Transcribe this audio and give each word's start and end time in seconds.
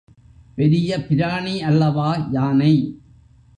பெரிய 0.55 0.97
பிராணி 1.09 1.55
அல்லவா 1.61 2.09
யானை? 2.31 2.73